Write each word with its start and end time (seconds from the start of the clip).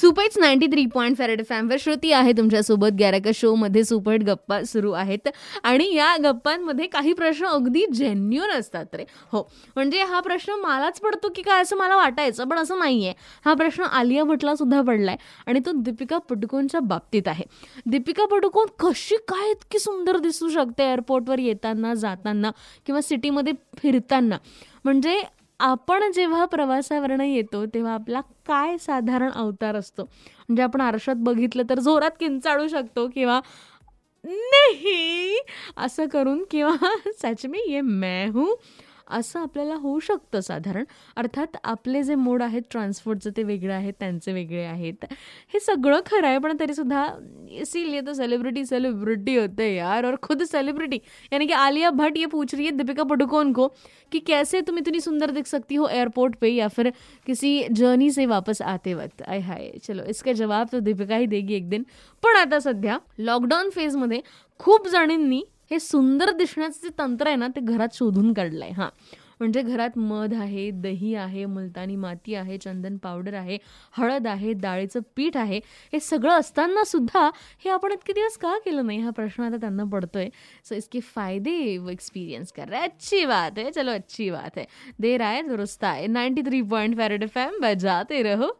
सुपैच 0.00 0.36
ninety 0.38 0.66
three 0.66 0.84
point 0.86 1.16
five red 1.16 1.40
फॅमवर 1.46 1.76
Shruti 1.80 2.10
आहे 2.12 2.32
तुमच्यासोबत. 2.32 2.92
गॅरका 2.98 3.30
शोमध्ये 3.34 3.84
सुपट 3.84 4.22
गप्पा 4.26 4.62
सुरू 4.62 4.90
आहेत. 4.92 5.28
आणि 5.62 5.88
या 5.94 6.14
गप्पांमध्ये 6.24 6.86
काही 6.86 7.12
प्रश्न 7.12 7.46
अगदी 7.46 7.84
जेन्युन 7.94 8.50
असतात 8.50 8.94
रे. 8.94 9.04
हो. 9.32 9.42
म्हणजे 9.76 10.02
हा 10.02 10.20
प्रश्न 10.20 10.52
मलाच 10.52 11.00
पडतो 11.00 11.28
की 11.28 11.42
काय 11.42 11.62
असं 11.62 11.76
मला 11.76 11.96
वाटायचं 11.96 12.48
पण 12.48 12.58
असं 12.58 12.78
नाही 12.78 13.04
आहे 13.06 13.14
हा 13.44 13.54
प्रश्न 13.54 13.82
आलिया 13.82 14.24
भटला 14.24 14.54
सुद्धा 14.54 14.82
पडलाय 14.82 15.16
आणि 15.46 15.60
तो 15.66 15.72
दीपिका 15.74 16.18
पडुकोनच्या 16.18 16.80
बाबतीत 16.80 17.28
आहे. 17.28 17.44
दीपिका 17.86 18.26
पडुकोन 18.26 18.66
कशी 18.78 19.16
काय 19.28 19.50
इतकी 19.50 19.78
सुंदर 19.78 20.18
दिसू 20.18 20.48
शकते 20.48 20.84
एअरपोर्टवर 20.84 21.38
येताना 21.38 21.94
जाताना 21.94 22.50
किंवा 22.86 23.00
सिटीमध्ये 23.00 23.52
फिरताना? 23.78 24.38
म्हणजे 24.84 25.20
आपण 25.60 26.10
जेव्हा 26.12 26.44
प्रवासावरनं 26.44 27.24
येतो 27.24 27.64
तेव्हा 27.66 27.94
आपला 27.94 28.20
काय 28.46 28.76
साधारण 28.78 29.30
अवतार 29.30 29.76
असतो? 29.76 30.02
म्हणजे 30.02 30.62
आपण 30.62 30.80
आरशात 30.80 31.16
बघितलं 31.18 31.62
तर 31.70 31.78
जोरात 31.78 32.10
किंचाळू 32.20 32.68
शकतो 32.68 33.06
किंवा 33.08 33.40
नाही 34.24 35.38
असं 35.76 36.06
करून 36.08 36.44
किंवा 36.50 36.72
सच 37.22 37.46
मी 37.46 37.58
ये 37.68 37.80
मैं 37.80 38.28
हूँ. 38.30 38.54
असं 39.10 39.40
आपल्याला 39.40 39.74
होऊ 39.74 39.98
शकतं 40.00 40.40
साधारण. 40.40 40.84
अर्थात 41.16 41.56
आपले 41.64 42.02
जे 42.02 42.14
मोड 42.14 42.42
आहेत 42.42 42.62
ट्रान्सपोर्टचं 42.70 43.30
ते 43.36 43.42
वेगळं 43.42 43.74
आहेत 43.74 43.94
त्यांचे 44.00 44.32
वेगळे 44.32 44.64
आहेत. 44.64 45.04
हे 45.54 45.60
सगळं 45.60 46.00
खरं 46.06 46.26
आहे 46.26 46.38
पण 46.38 46.56
तरीसुद्धा 46.60 47.06
इसीलिए 47.50 48.00
तो 48.00 48.12
सेलिब्रिटी 48.14 48.64
सेलिब्रिटी 48.64 49.36
होते 49.36 49.74
यार 49.74 50.06
और 50.06 50.16
खुद 50.22 50.42
सेलिब्रिटी 50.42 50.98
यानी 51.32 51.46
कि 51.46 51.52
आलिया 51.52 51.90
भट्ट 51.90 52.18
ये 52.18 52.26
पूछ 52.26 52.54
रही 52.54 52.64
है 52.64 52.70
दीपिका 52.70 53.02
पडुकोन 53.02 53.52
को 53.52 53.68
कि 54.12 54.18
कैसे 54.18 54.60
तुम 54.60 54.78
इतनी 54.78 55.00
सुंदर 55.00 55.30
दिख 55.30 55.46
सकती 55.46 55.74
हो 55.74 55.88
एयरपोर्ट 55.88 56.36
पे 56.40 56.48
या 56.48 56.68
फिर 56.68 56.90
किसी 57.26 57.62
जर्नी 57.70 58.10
से 58.10 58.26
वापस 58.26 58.62
आते 58.62 58.94
वक्त? 58.94 59.22
आय 59.22 59.40
हाय 59.40 59.70
चलो 59.82 60.04
इसका 60.04 60.32
जवाब 60.32 60.68
तो 60.72 60.80
दीपिका 60.80 61.16
ही 61.16 61.26
देगी 61.26 61.54
एक 61.54 61.68
दिन. 61.70 61.82
पण 62.22 62.36
आता 62.36 62.58
सध्या 62.60 62.98
लॉकडाऊन 63.18 63.70
फेजमध्ये 63.70 64.20
खूप 64.60 64.88
जणींनी 64.88 65.42
हे 65.70 65.78
सुंदर 65.78 66.30
दिसण्याचं 66.30 66.78
जे 66.82 66.88
तंत्र 66.98 67.26
आहे 67.26 67.36
ना 67.36 67.48
ते 67.48 67.60
घरात 67.60 67.88
शोधून 67.92 68.32
काढलं 68.32 68.64
आहे 68.64 68.72
हां. 68.72 68.88
म्हणजे 69.40 69.62
घरात 69.62 69.98
मध 69.98 70.34
आहे 70.34 70.70
दही 70.70 71.14
आहे 71.14 71.44
मुलतानी 71.46 71.96
माती 71.96 72.34
आहे 72.34 72.58
चंदन 72.58 72.96
पावडर 72.96 73.34
आहे 73.34 73.58
हळद 73.92 74.26
आहे 74.26 74.52
डाळीचं 74.52 75.00
पीठ 75.16 75.36
आहे 75.36 75.60
हे 75.92 76.00
सगळं 76.00 76.32
असताना 76.32 76.84
सुद्धा 76.84 77.30
हे 77.64 77.70
आपण 77.70 77.92
इतके 77.92 78.12
दिवस 78.12 78.36
का 78.36 78.58
केलं 78.58 78.86
नाही? 78.86 78.98
हा 78.98 79.10
प्रश्न 79.10 79.42
आता 79.42 79.56
त्यांना 79.56 79.84
पडतोय. 79.84 80.28
सो 80.64 80.74
इसके 80.74 81.00
फायदे 81.00 81.78
वो 81.78 81.90
एक्सपीरियंस 81.90 82.52
कर 82.52 82.68
रहे 82.68 82.80
अच्छी 82.80 83.24
बात 83.26 83.58
है. 83.58 83.70
चलो 83.70 83.90
अच्छी 83.90 84.30
बात 84.30 84.58
है. 84.58 84.64
देर 85.00 85.22
आए 85.22 85.42
दुरुस्त 85.42 85.84
आहे. 85.84 86.06
Ninety 86.06 86.42
three 86.42 86.62
point 86.62 86.96
five red 86.96 87.22
F 87.22 87.38
M 87.38 87.60
बजाते 87.62 88.22
रहो. 88.22 88.50